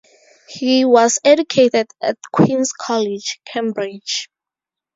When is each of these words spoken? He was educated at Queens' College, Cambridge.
He 0.49 0.83
was 0.83 1.19
educated 1.23 1.91
at 2.01 2.17
Queens' 2.33 2.71
College, 2.73 3.39
Cambridge. 3.45 4.29